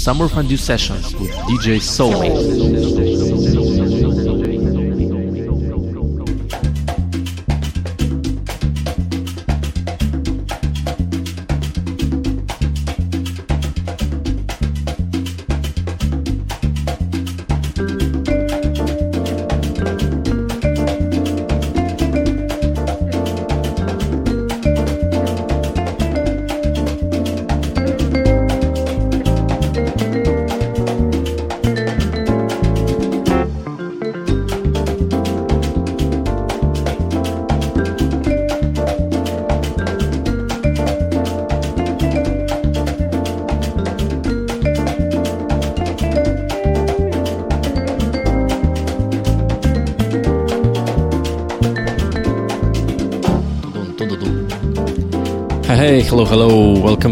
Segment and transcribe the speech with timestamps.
[0.00, 2.89] Summer Fun Fondue Sessions with DJ Soulmate.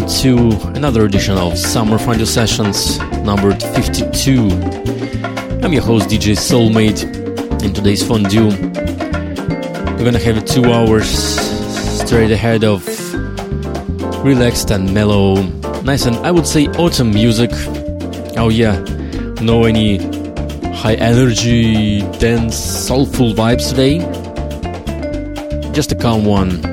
[0.09, 4.49] To another edition of Summer Fondue Sessions, numbered 52.
[5.63, 7.05] I'm your host, DJ Soulmate.
[7.63, 12.87] In today's fondue, we're gonna have two hours straight ahead of
[14.25, 15.43] relaxed and mellow,
[15.83, 17.51] nice and I would say autumn music.
[18.39, 18.79] Oh, yeah,
[19.43, 19.99] no any
[20.73, 23.99] high energy, dense, soulful vibes today.
[25.73, 26.65] Just a calm one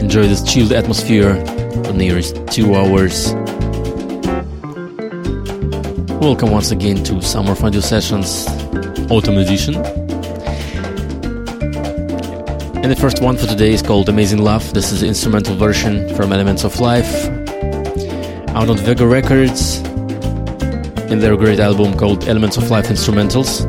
[0.00, 1.34] enjoy this chilled atmosphere
[1.88, 3.32] for nearest two hours.
[6.20, 8.46] Welcome once again to Summer Fondue Sessions
[9.10, 9.74] Autumn Edition.
[12.76, 14.74] And the first one for today is called Amazing Love.
[14.74, 17.26] This is the instrumental version from Elements of Life
[18.54, 19.78] out on Vega Records
[21.10, 23.64] in their great album called Elements of Life Instrumentals,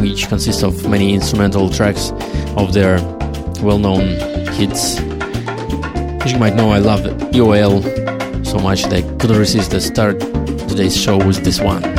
[0.00, 2.12] which consists of many instrumental tracks
[2.56, 3.00] of their
[3.62, 4.06] well known
[4.52, 5.00] hits.
[6.24, 10.20] As you might know, I love EOL so much that I couldn't resist to start
[10.20, 11.91] today's show with this one.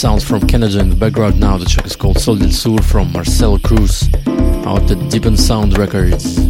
[0.00, 1.58] Sounds from Canada in the background now.
[1.58, 4.08] The track is called Sol del Sur from Marcel Cruz
[4.64, 6.49] out at Deep and Sound Records.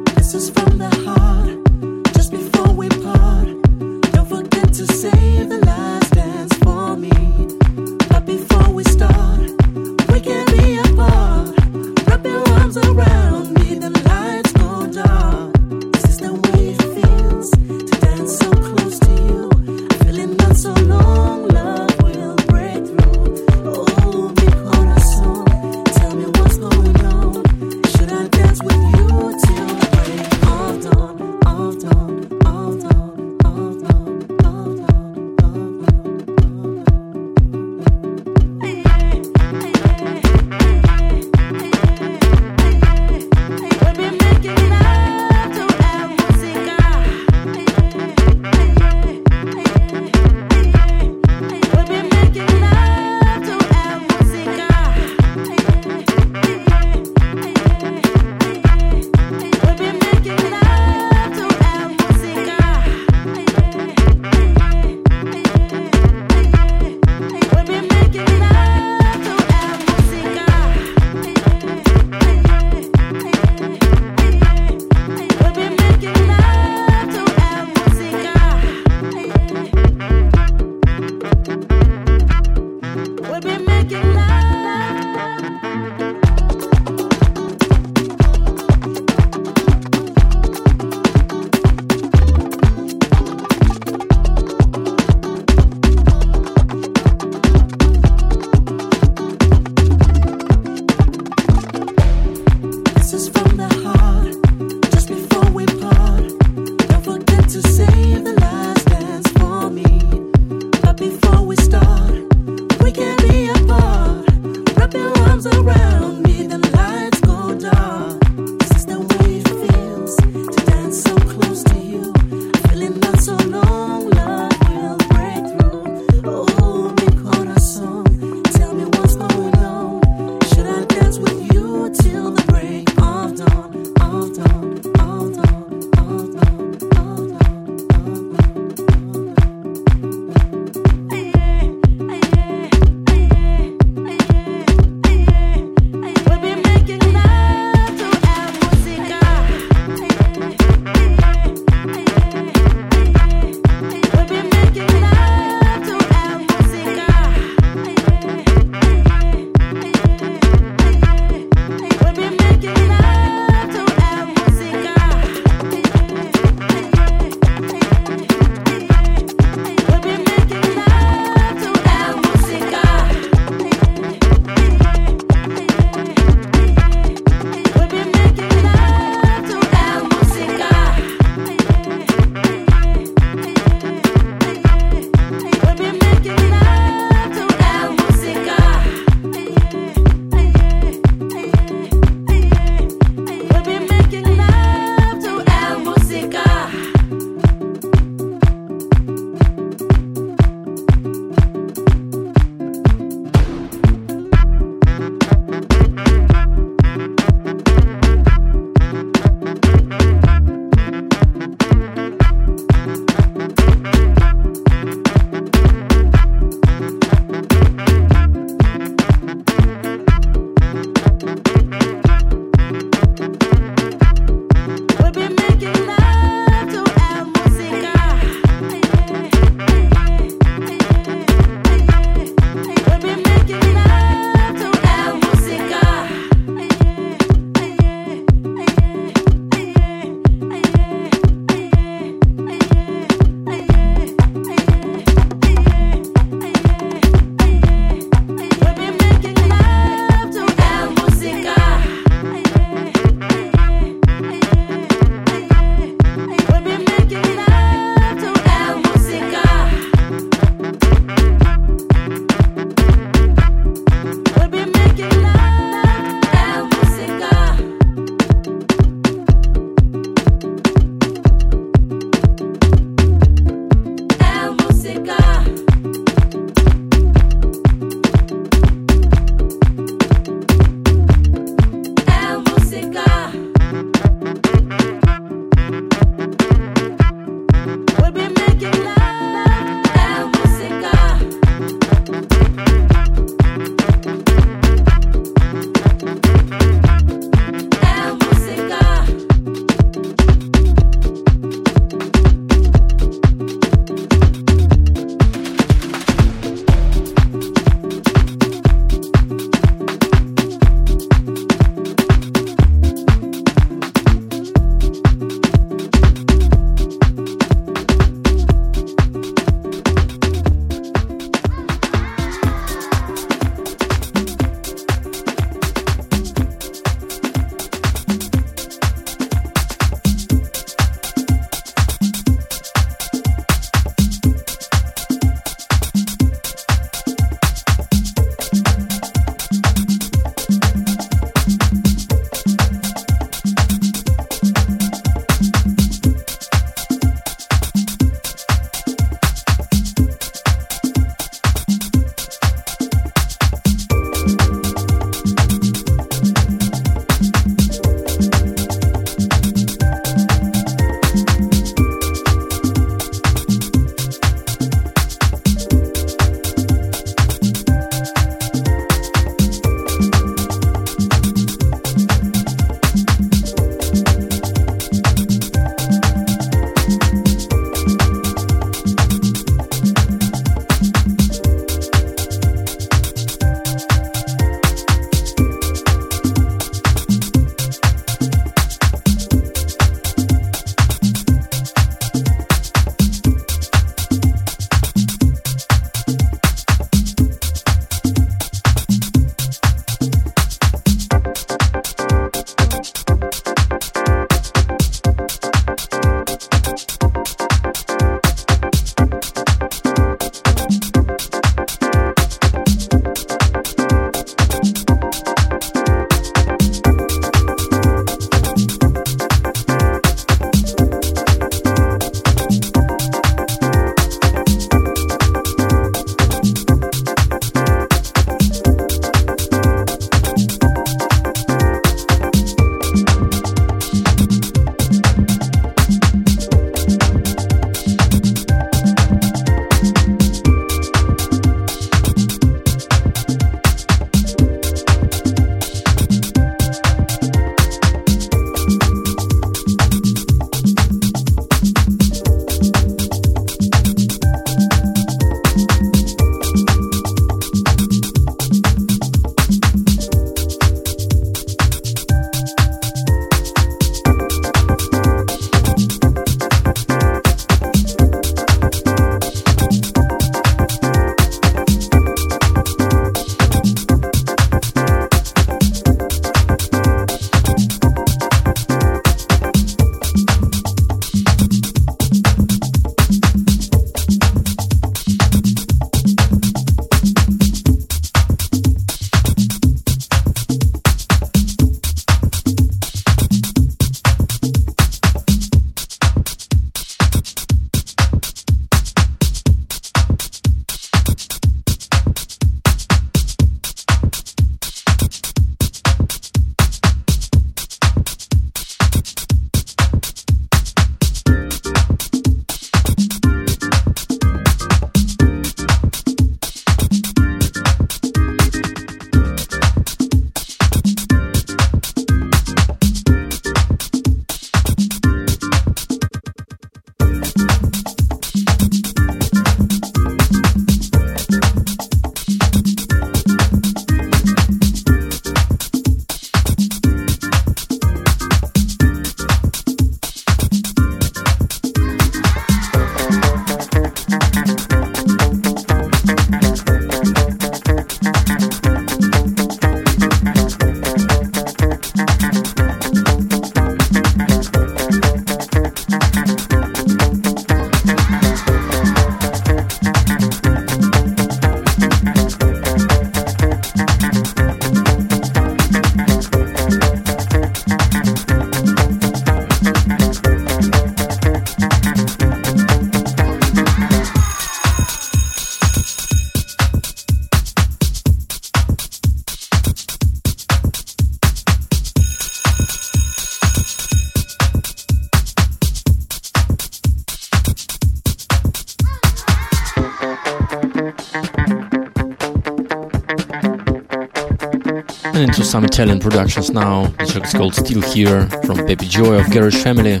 [595.54, 596.86] Some Italian productions now.
[596.98, 600.00] The track is called Still Here from Baby Joy of Garage Family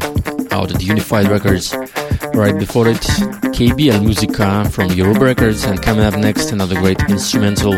[0.50, 1.72] out at Unified Records.
[2.34, 3.06] Right before it,
[3.54, 7.74] KBL Musica from Europe Records, and coming up next, another great instrumental.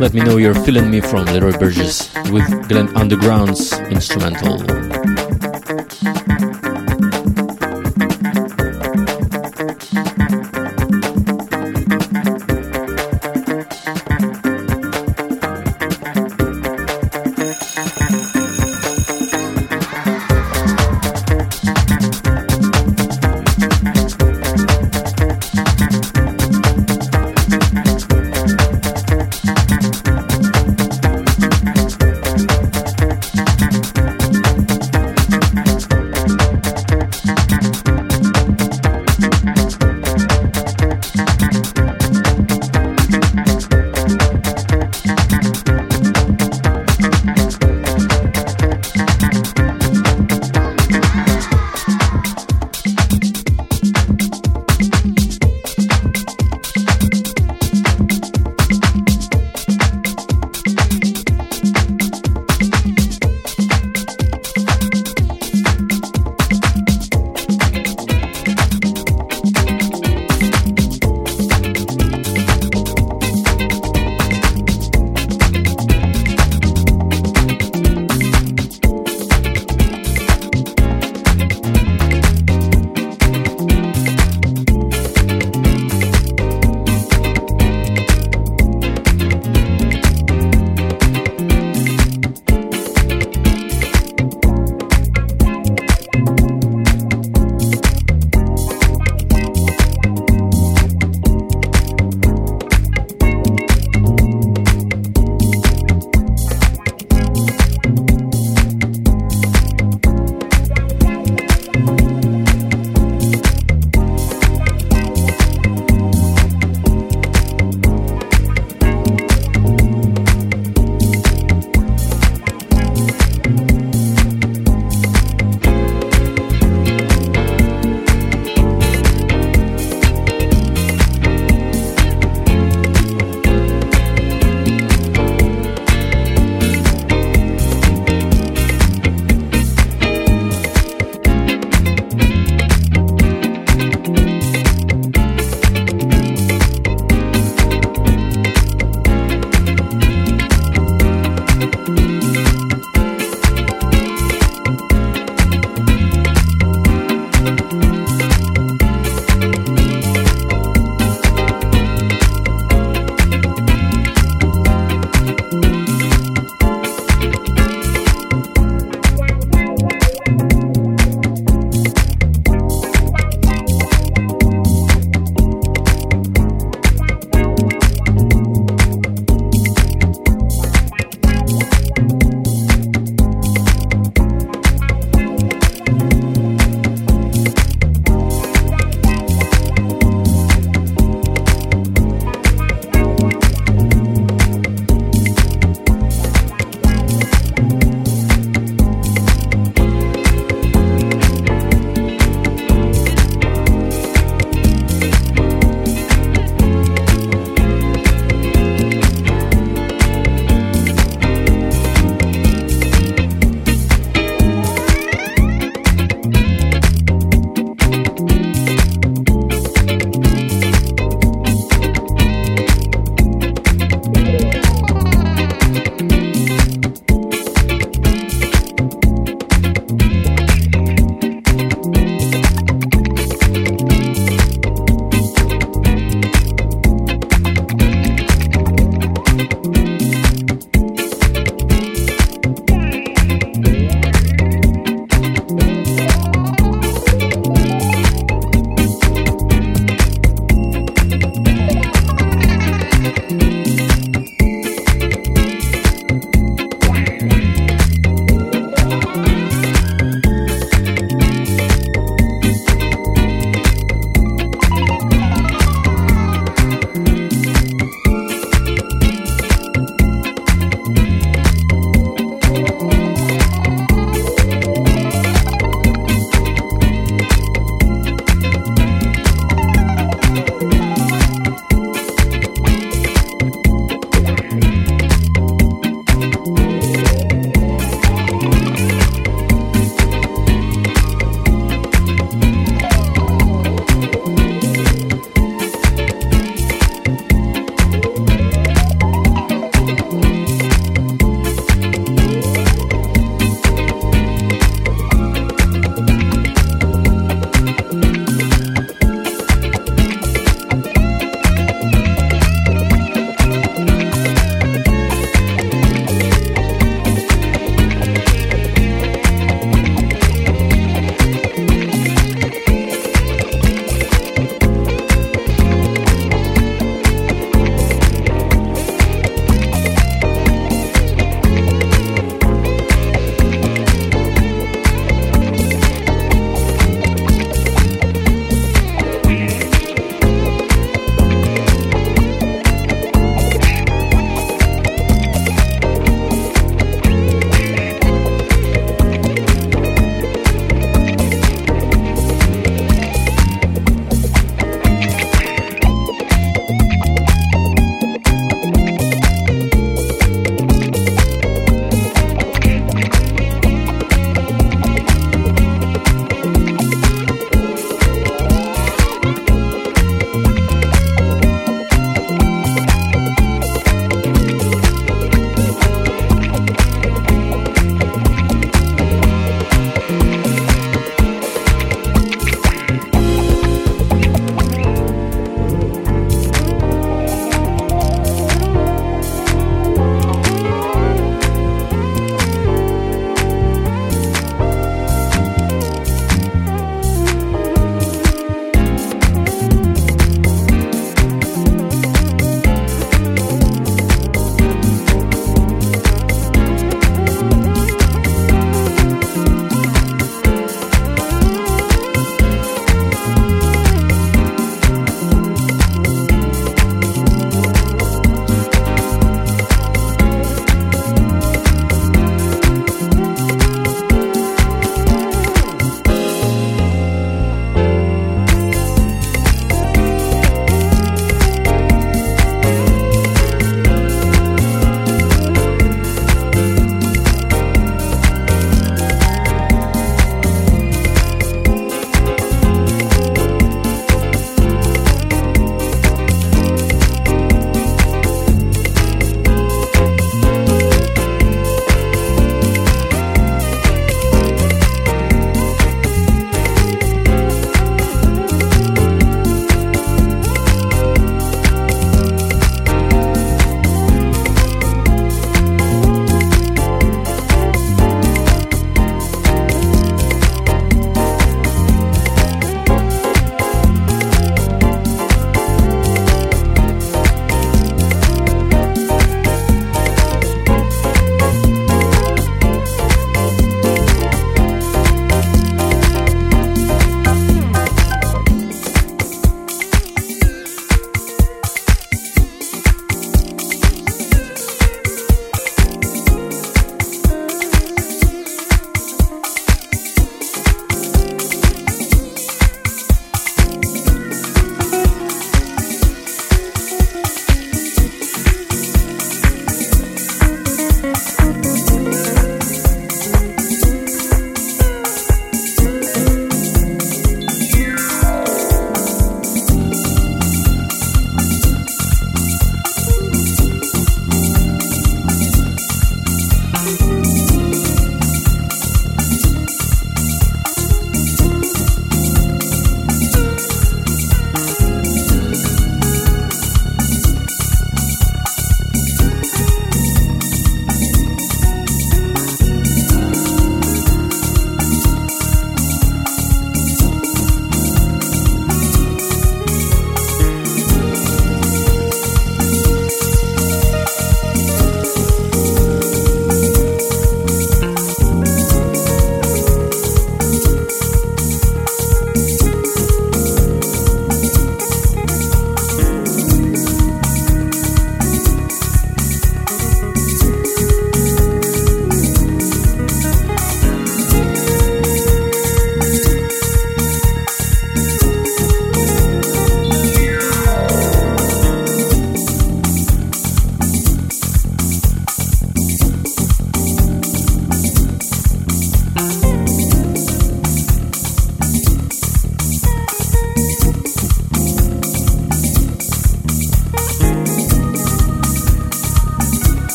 [0.00, 4.93] Let me know you're feeling me from Leroy Burgess with Glenn Underground's instrumental.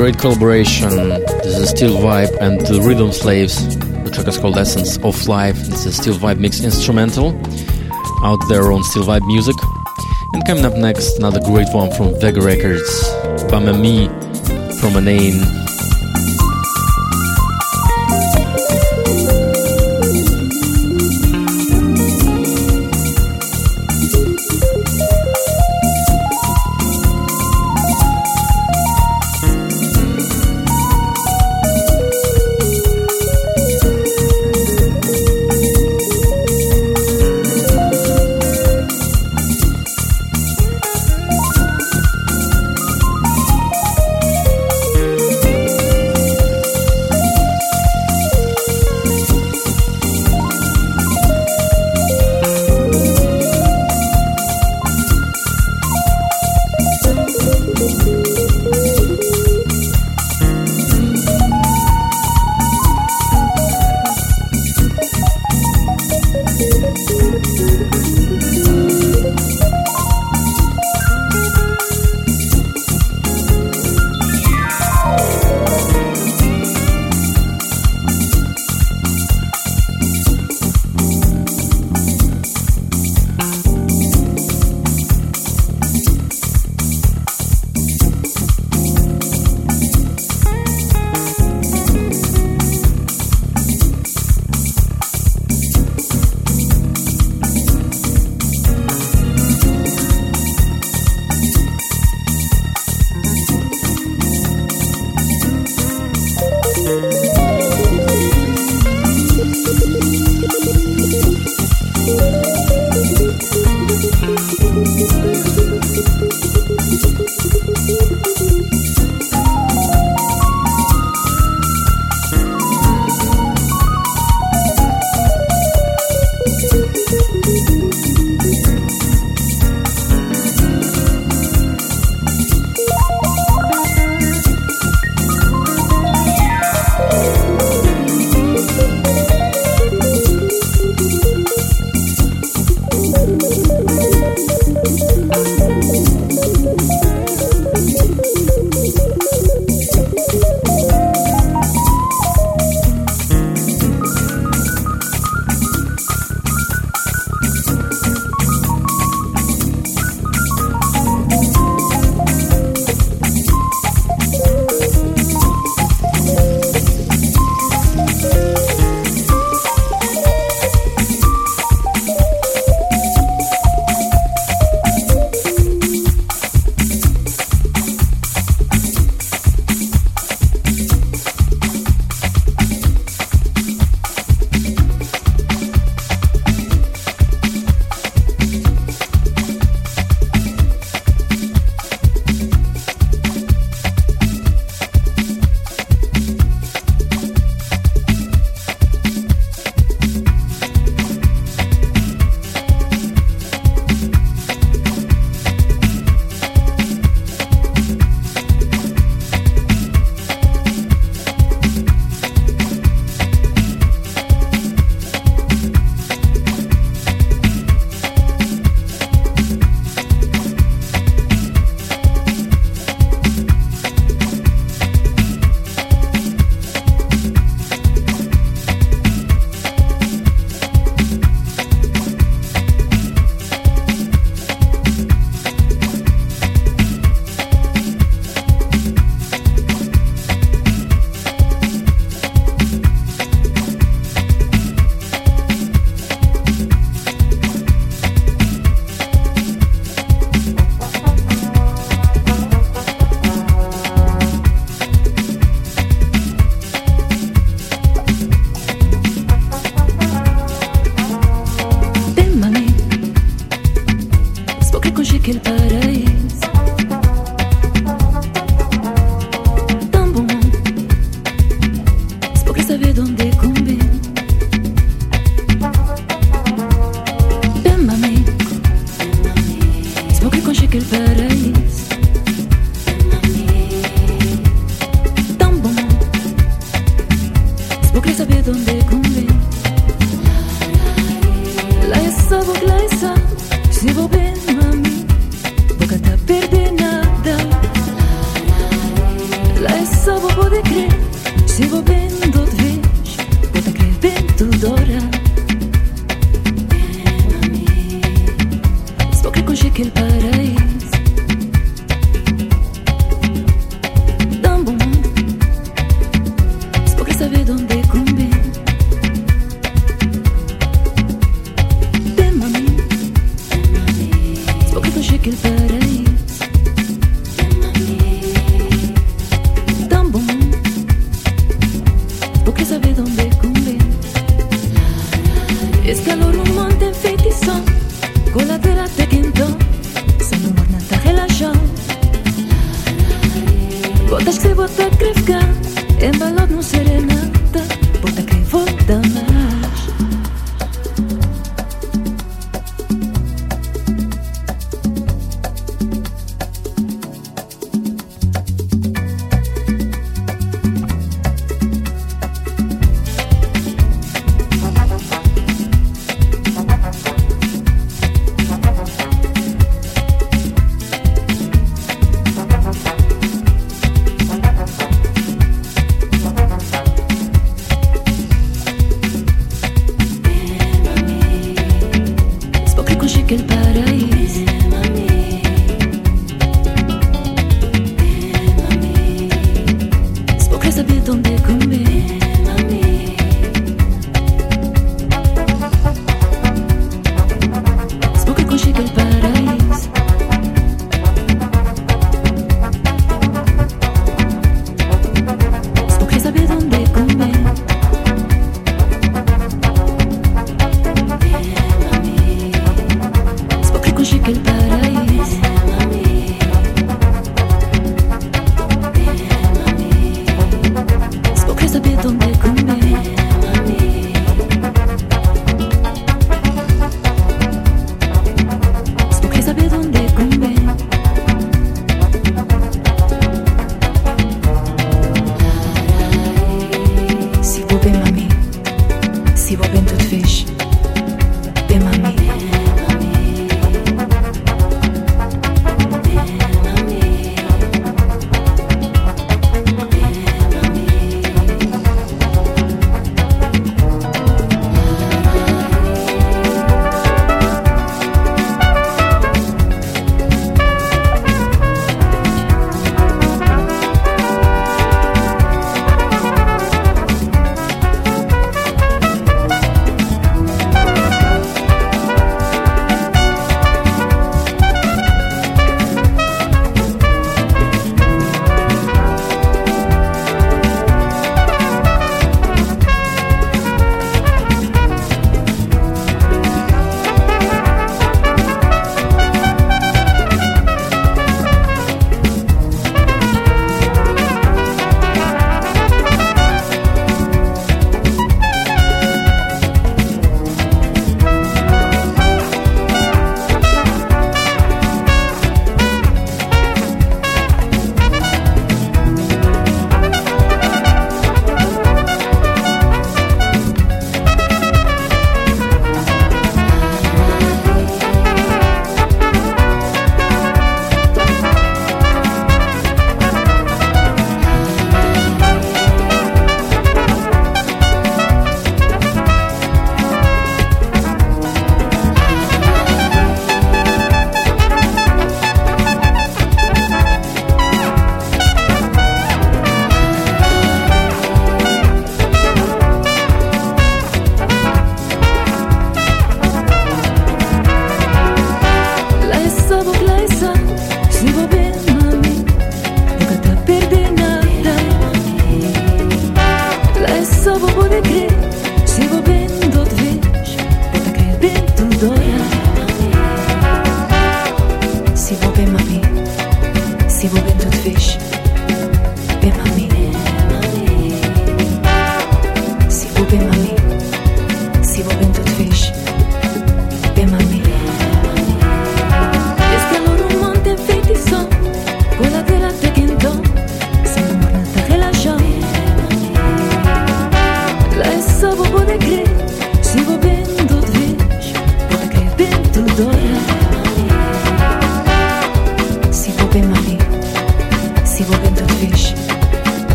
[0.00, 0.88] Great collaboration.
[1.44, 3.76] This is Steal Vybe and the Rhythm Slaves.
[3.76, 5.58] The track is called Essence of Life.
[5.68, 7.38] It's a Steal Vybe mix instrumental
[8.24, 9.56] out there on Steal Vybe Music.
[10.32, 12.88] And coming up next, another great one from Vega Records,
[13.52, 14.08] Bamami
[14.80, 15.59] from Anane.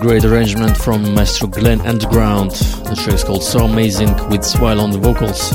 [0.00, 2.50] Great arrangement from Maestro Glenn Underground.
[2.50, 5.52] The track is called So Amazing with Swile on the vocals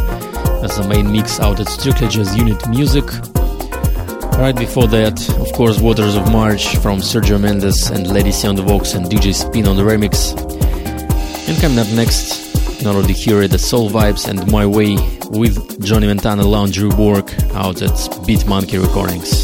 [0.64, 3.06] as the main mix out at Strictly Jazz Unit Music.
[4.38, 8.56] Right before that, of course, Waters of March from Sergio Mendes and Lady C on
[8.56, 10.32] the Vox and DJ Spin on the remix.
[11.48, 14.96] And coming up next, not only here the Soul Vibes and My Way
[15.30, 19.41] with Johnny Montana Lounge Rework out at Beat Monkey Recordings.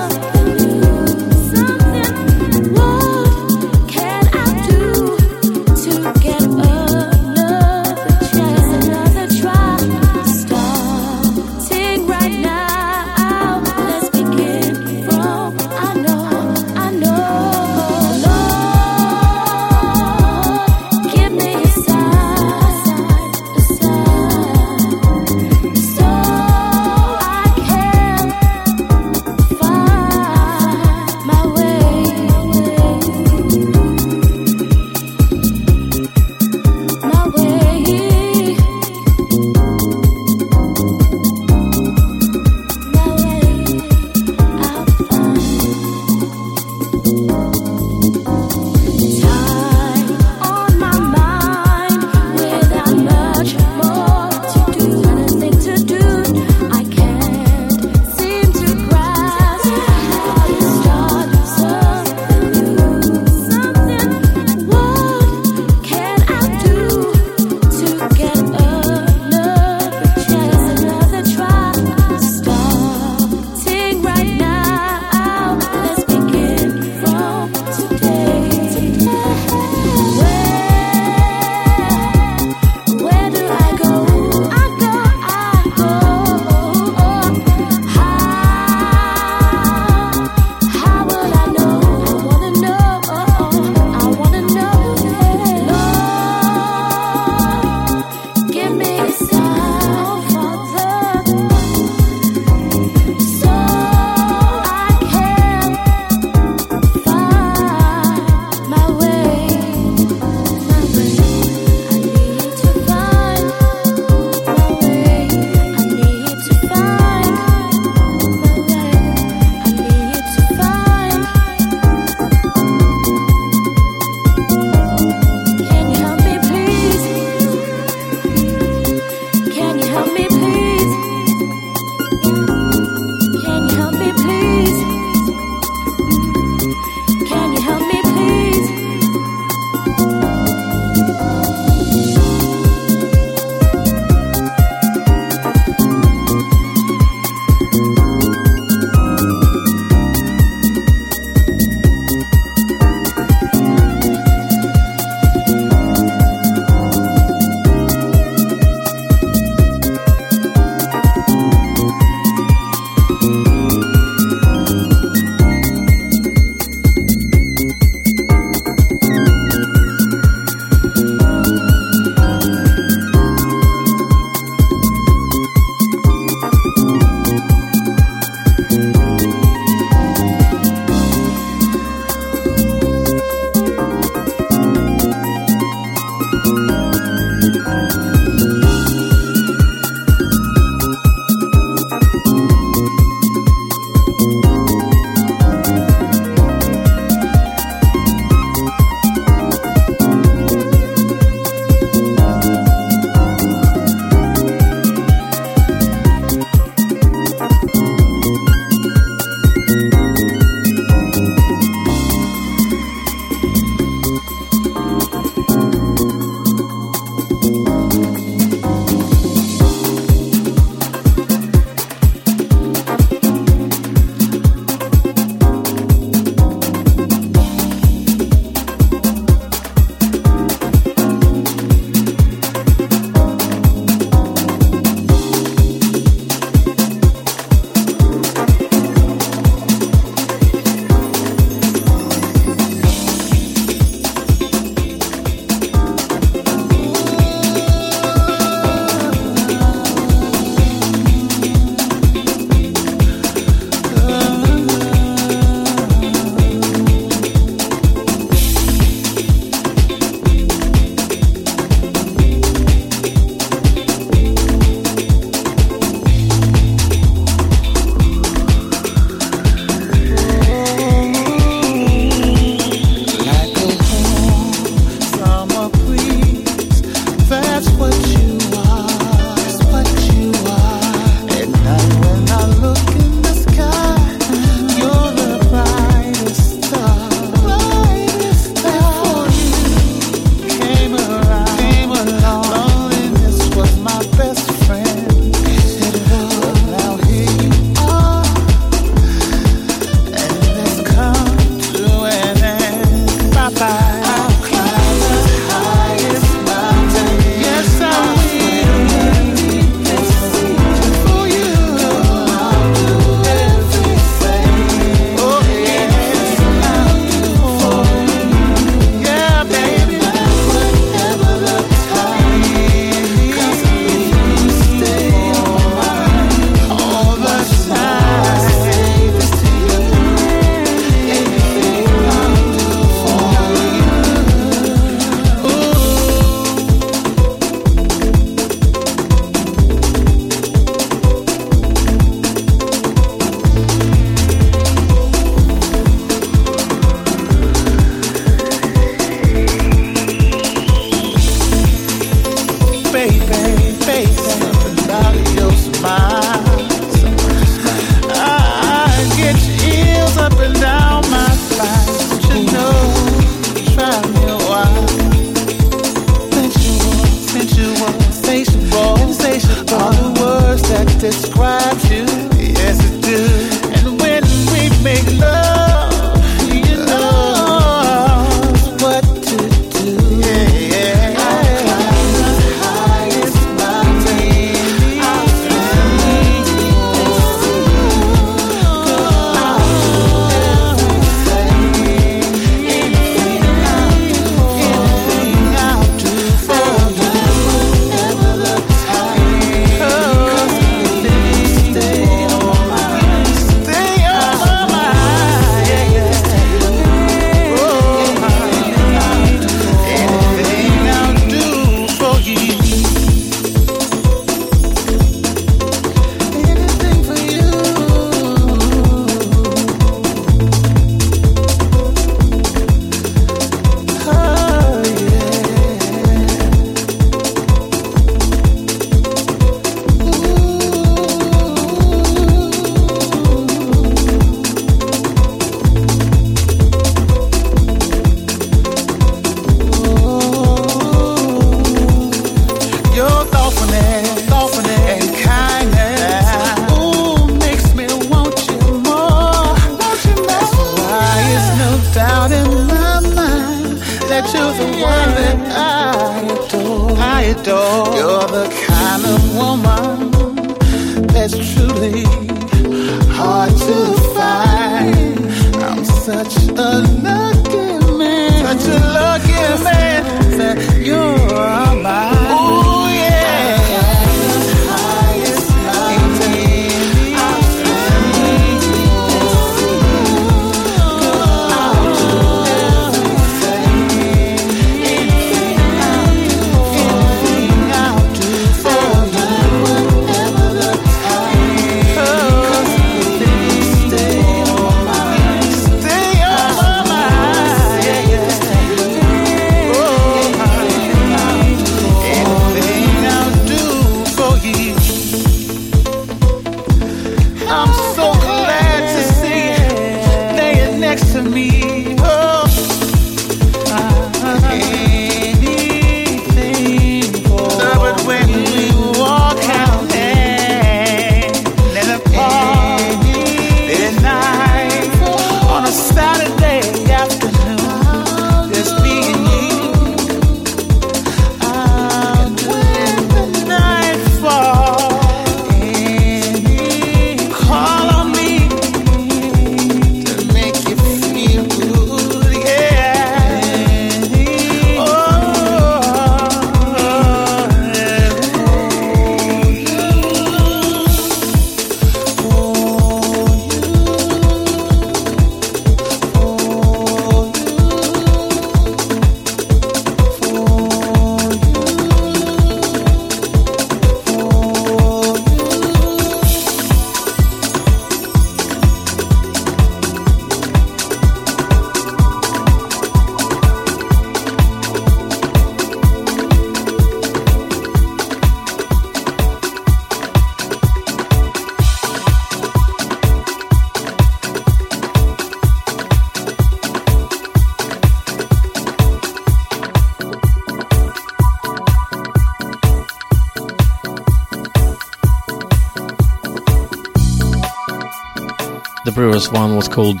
[599.26, 600.00] Previous one was called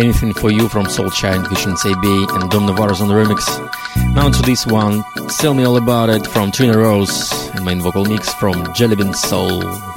[0.00, 3.46] Anything for You from Soulchild featuring Sabay and Dom Navarro's on the remix.
[4.14, 5.04] Now to this one,
[5.38, 9.87] Tell Me All About It from Trina Rose and main vocal mix from Jellybean Soul.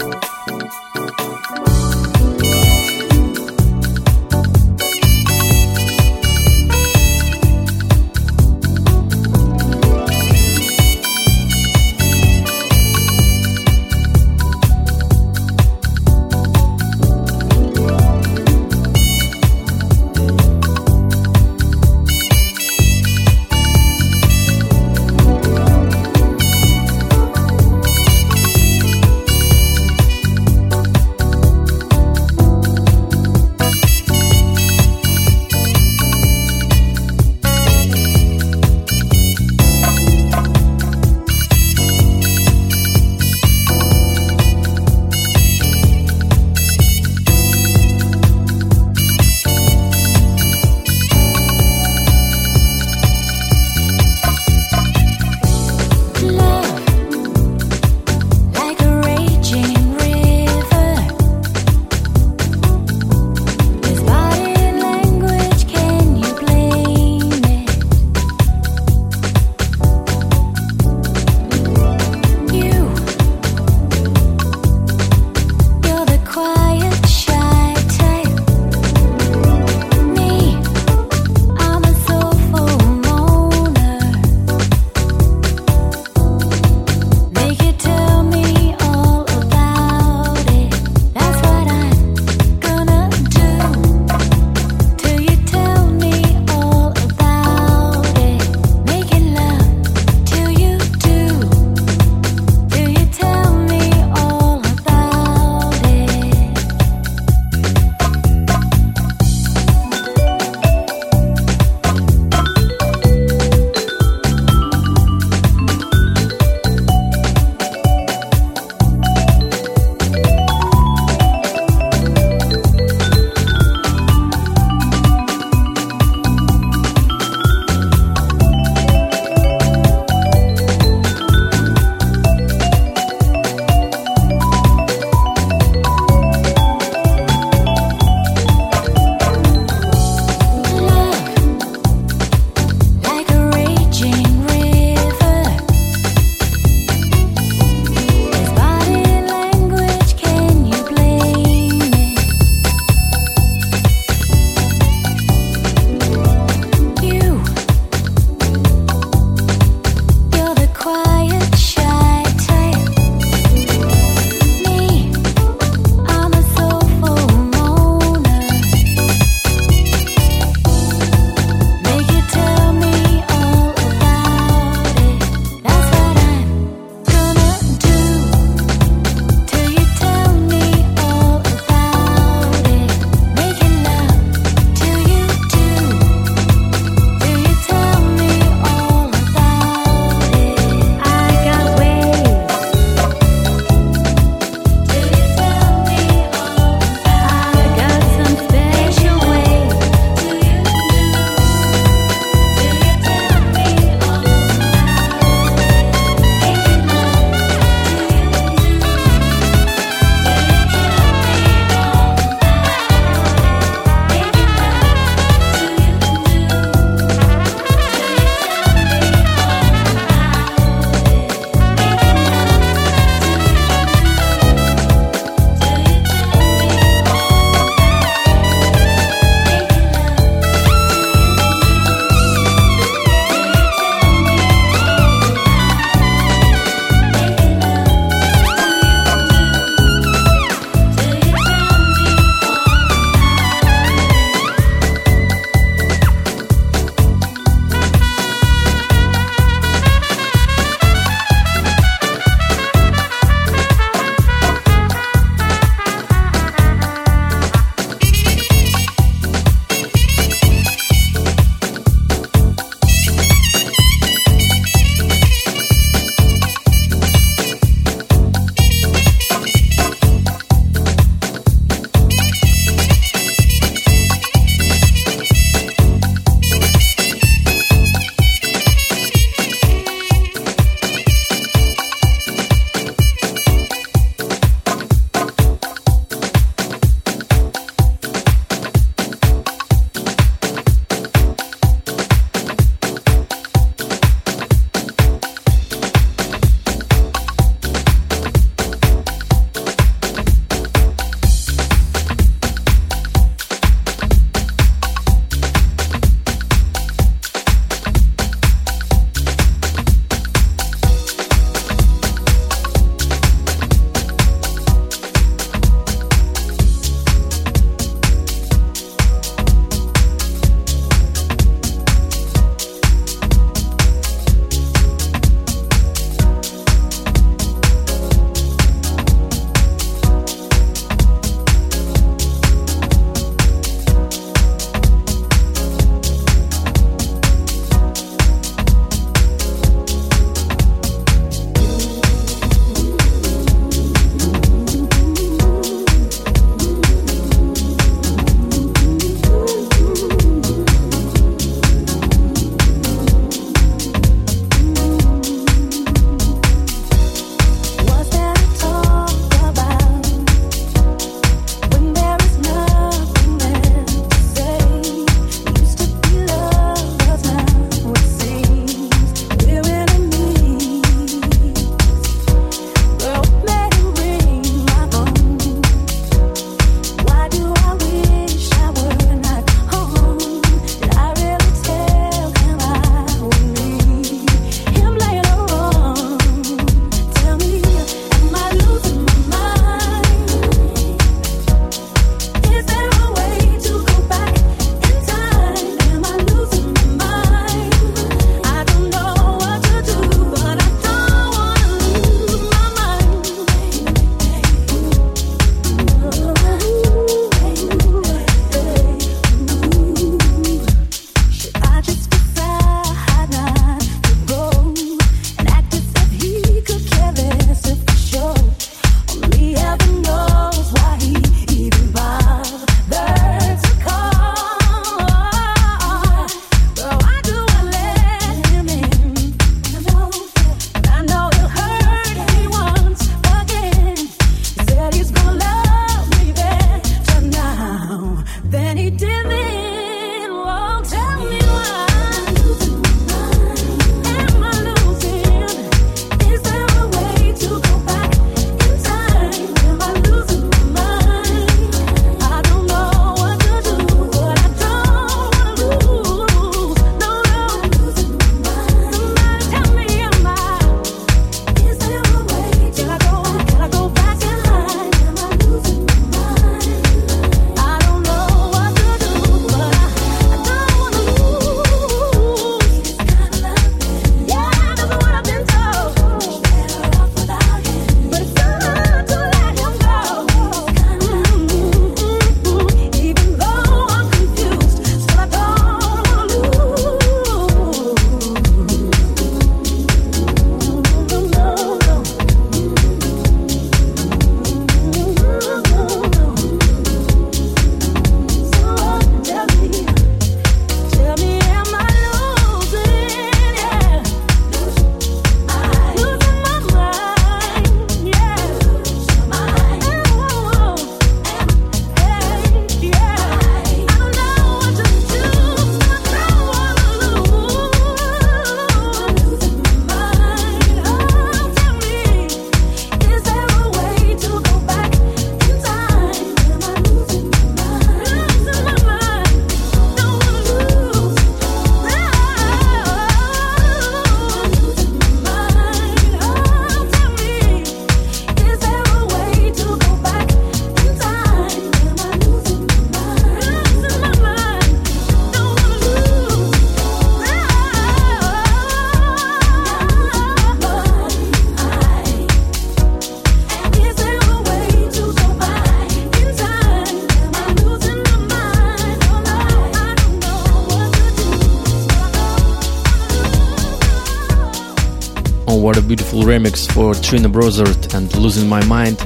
[566.32, 568.98] Remix for Trina Broussard and Losing My Mind,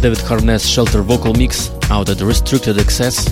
[0.00, 3.30] David Harness Shelter vocal mix out at Restricted Access.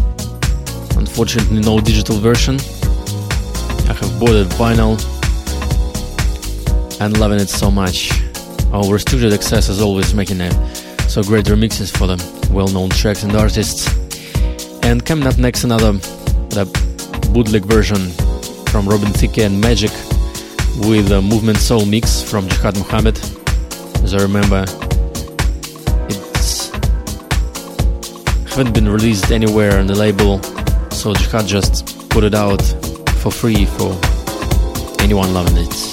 [0.98, 2.56] Unfortunately, no digital version.
[3.88, 5.00] I have bought it vinyl
[7.00, 8.12] and loving it so much.
[8.70, 10.50] Our Restricted Access is always making a,
[11.08, 12.18] so great remixes for the
[12.52, 13.88] well-known tracks and artists.
[14.84, 15.92] And coming up next, another
[16.50, 16.66] the
[17.32, 18.10] bootleg version
[18.66, 19.90] from Robin Thicke and Magic
[20.78, 23.18] with a Movement Soul mix from Jihad Muhammad.
[24.02, 24.64] As I remember,
[26.08, 26.70] it's
[28.48, 30.42] haven't been released anywhere on the label,
[30.90, 32.62] so Jihad just put it out
[33.20, 33.98] for free for
[35.00, 35.91] anyone loving it.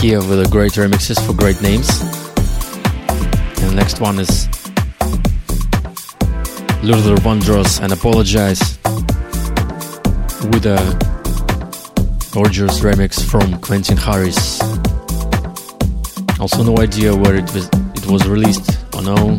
[0.00, 2.00] Here with the great remixes for great names.
[3.60, 4.46] And the next one is
[6.82, 8.78] Luther Vandross and Apologize
[10.52, 10.78] with a
[12.32, 14.62] gorgeous remix from Quentin Harris.
[16.40, 19.36] Also, no idea where it was, it was released or no.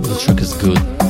[0.00, 1.01] The track is good.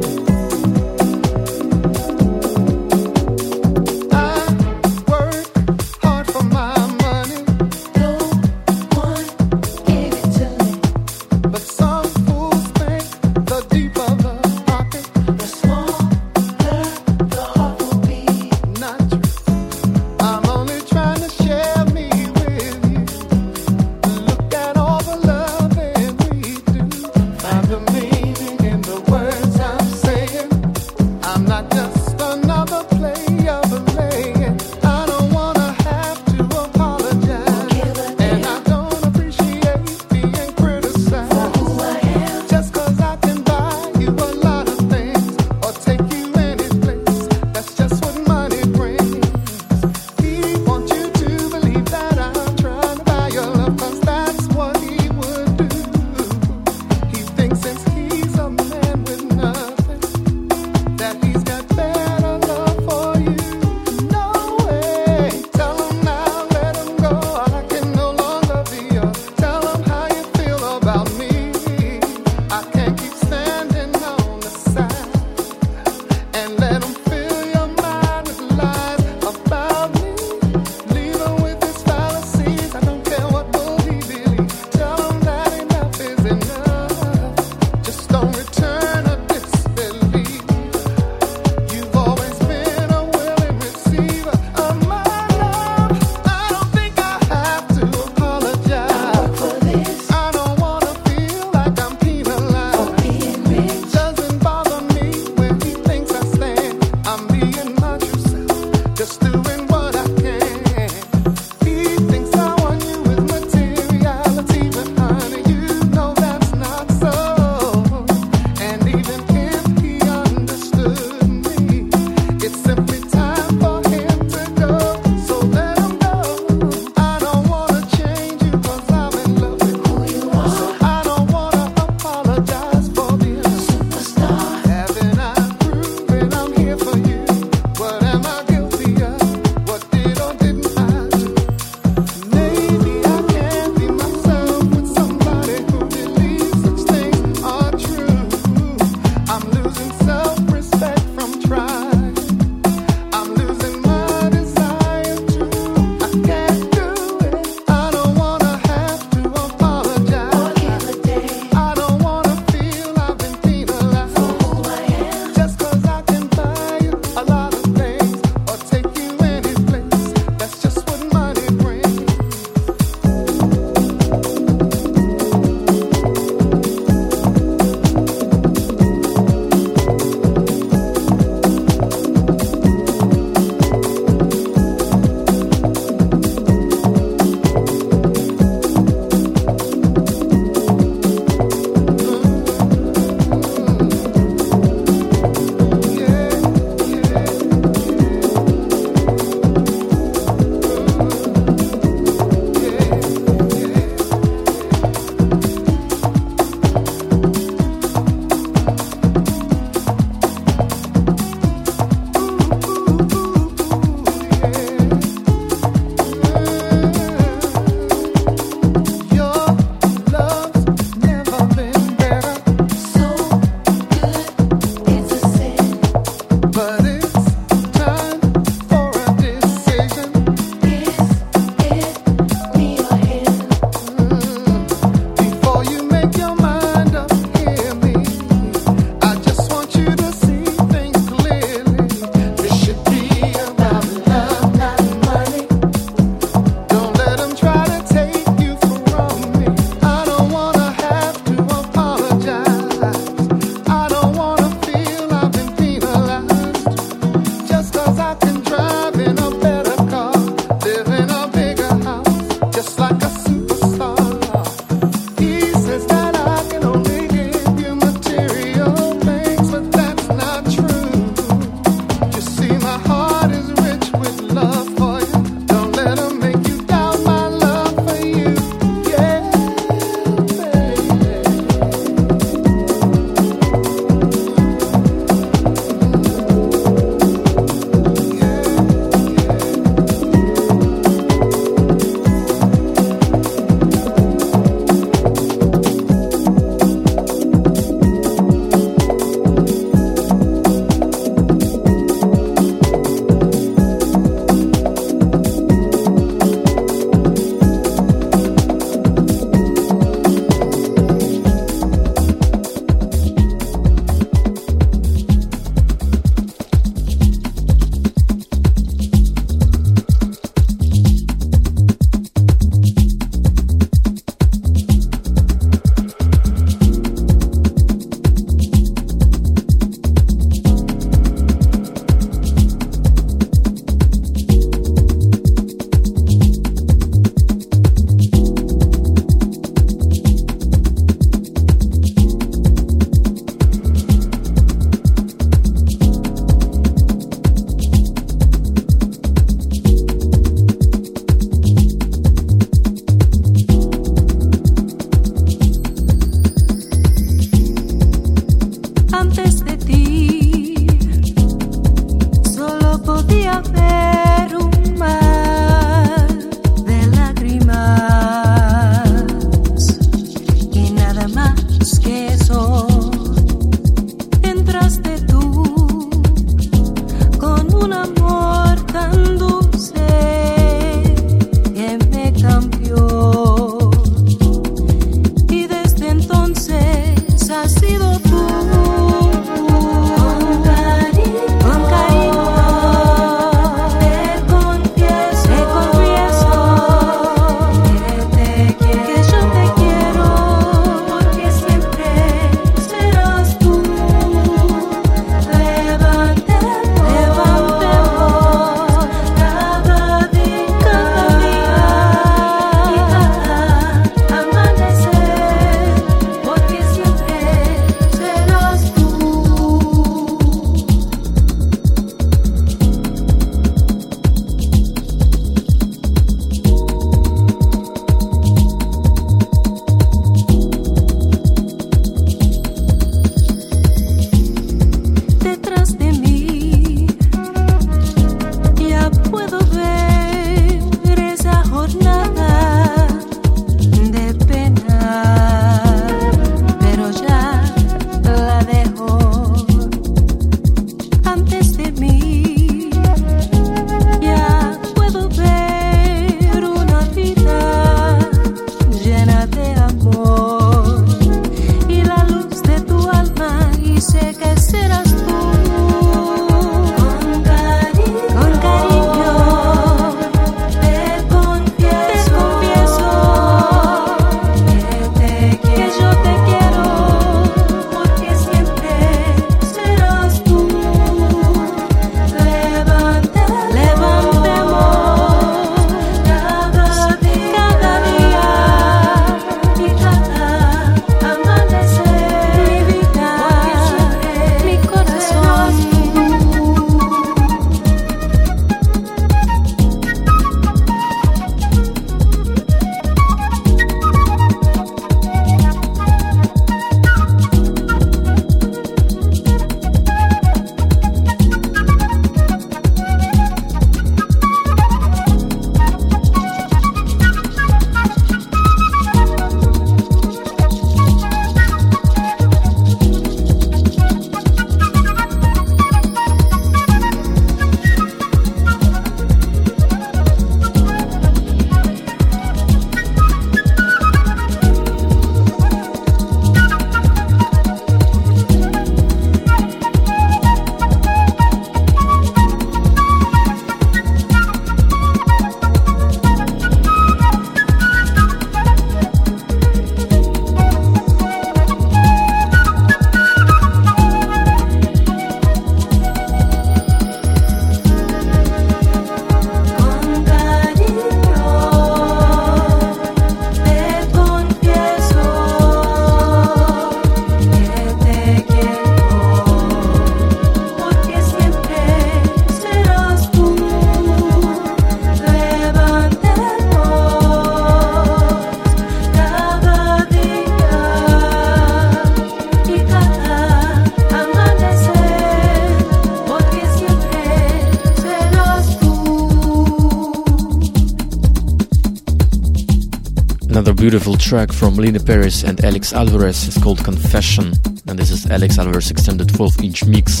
[593.60, 597.34] Beautiful track from Lina Paris and Alex Alvarez is called Confession,
[597.68, 600.00] and this is Alex Alvarez extended 12 inch mix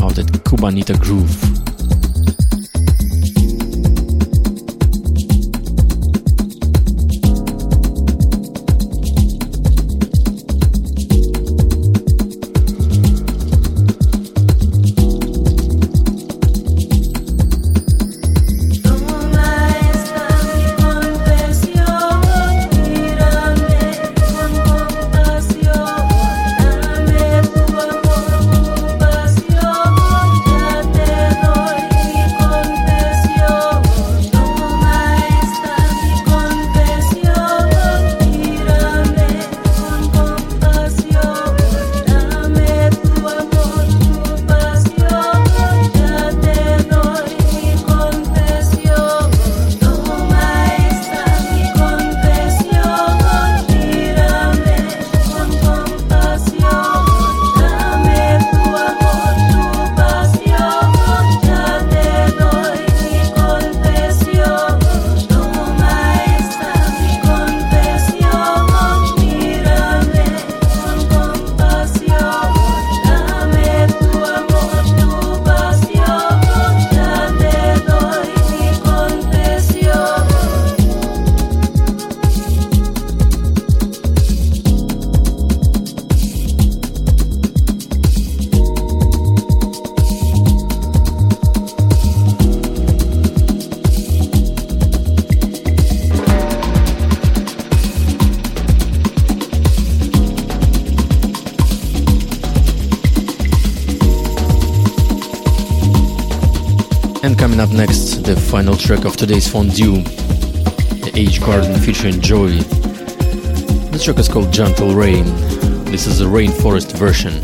[0.00, 1.75] of that Cubanita groove.
[108.56, 112.48] Final track of today's fondue, the H Garden featuring Joy.
[113.92, 115.26] The track is called Gentle Rain.
[115.84, 117.34] This is the rainforest version,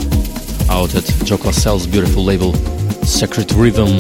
[0.70, 2.55] out at Joe Claussell's beautiful label,
[3.05, 3.94] Sacred Rhythm.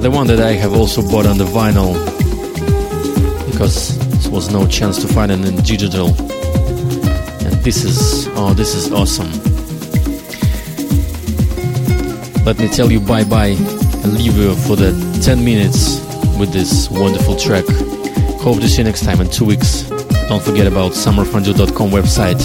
[0.00, 1.92] The one that I have also bought on the vinyl,
[3.52, 6.08] because there was no chance to find it in digital.
[7.44, 9.30] And this is, oh, this is awesome.
[12.46, 16.00] Let me tell you bye bye leave you for the 10 minutes
[16.38, 17.64] with this wonderful track.
[18.40, 19.88] Hope to see you next time in two weeks.
[20.28, 22.40] Don't forget about summerfondue.com website.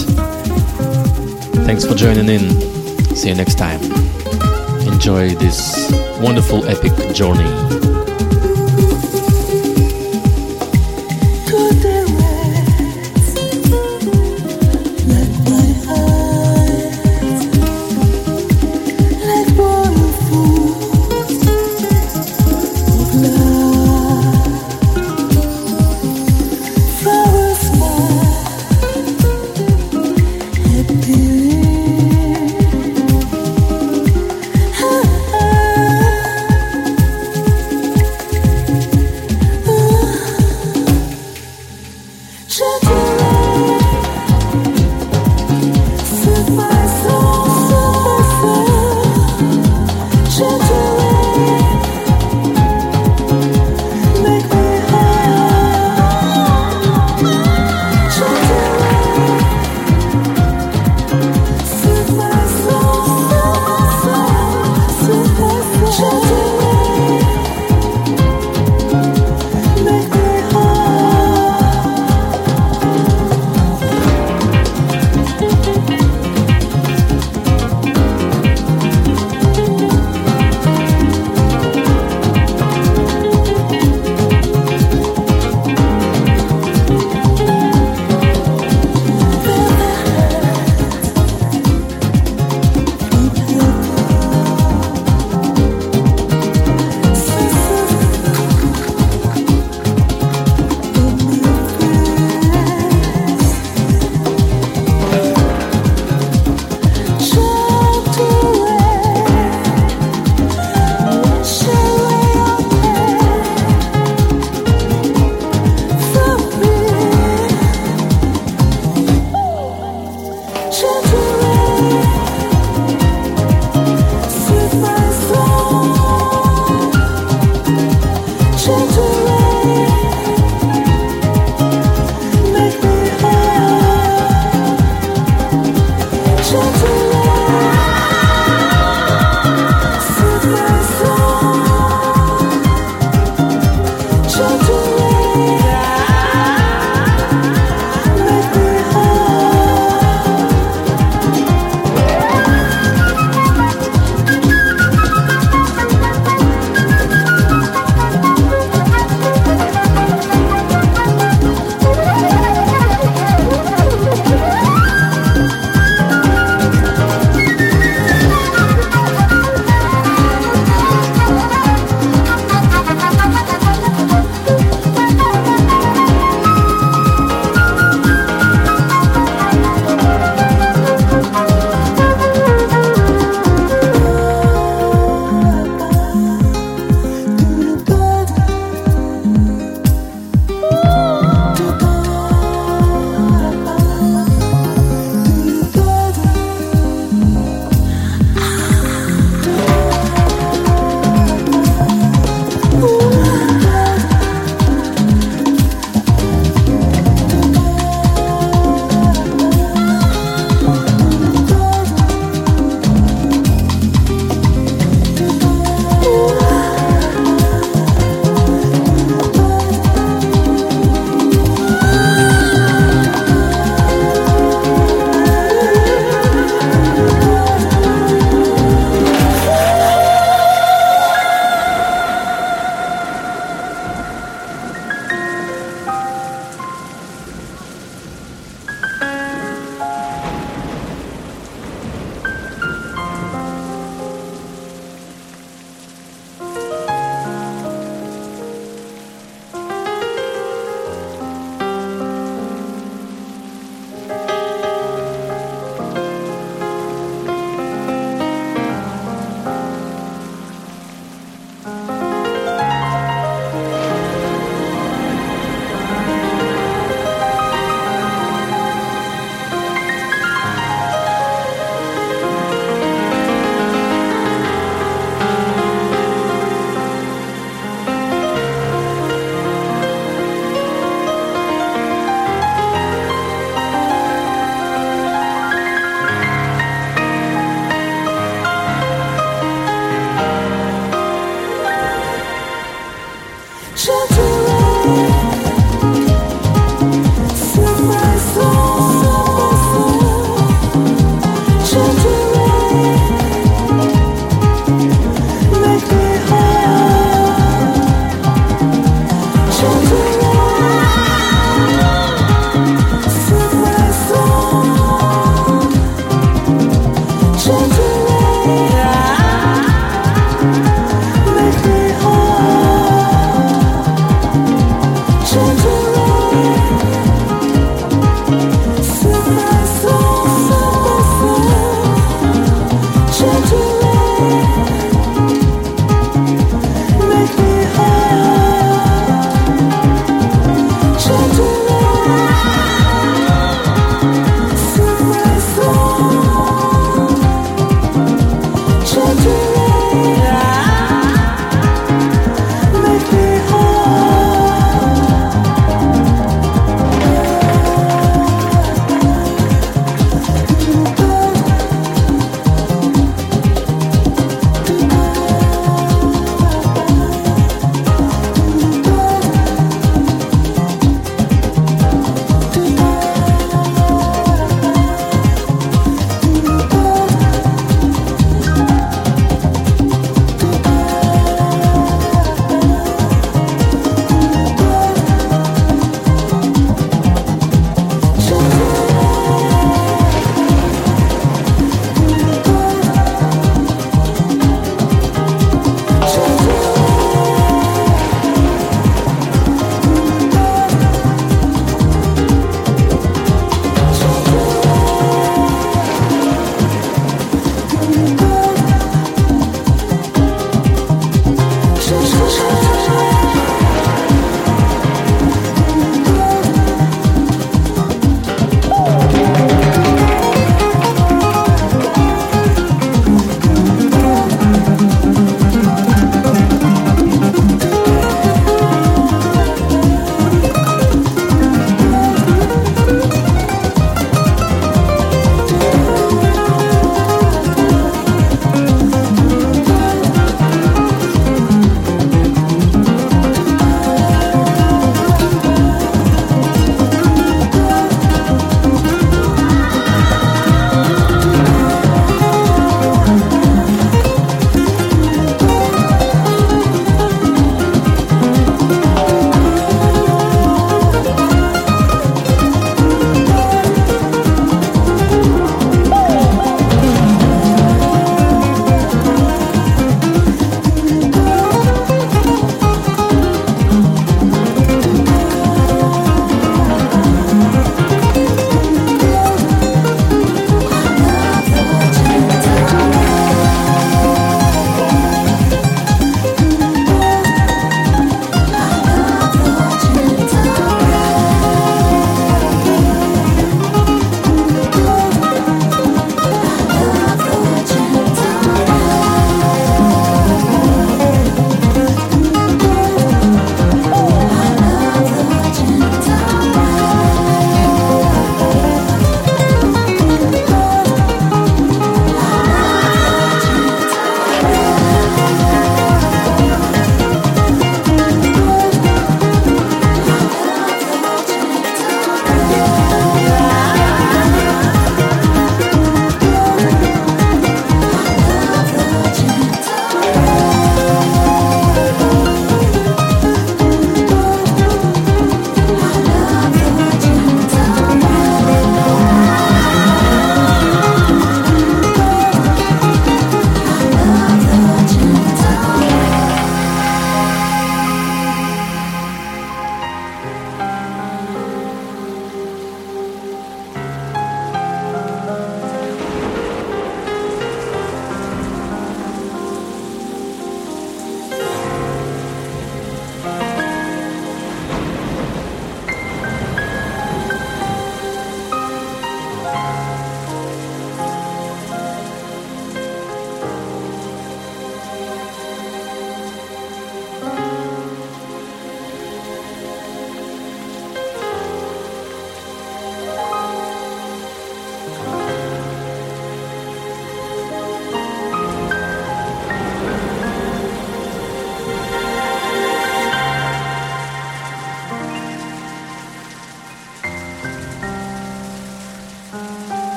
[1.66, 2.50] Thanks for joining in.
[3.16, 3.80] See you next time.
[4.92, 8.13] Enjoy this wonderful epic journey.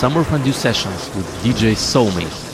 [0.00, 2.50] Summer Fondue Sessions with DJ Soulmate.